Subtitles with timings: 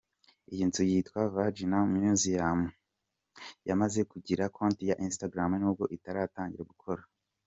[0.51, 2.59] Iyi nzu yitwa ‘Vagina museum’
[3.67, 7.01] yamaze kugira konti ya Instagram nubwo itaratangira gukora.